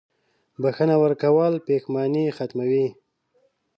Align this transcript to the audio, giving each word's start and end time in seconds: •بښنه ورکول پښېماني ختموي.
•بښنه 0.61 0.95
ورکول 1.03 1.53
پښېماني 1.65 2.25
ختموي. 2.37 2.87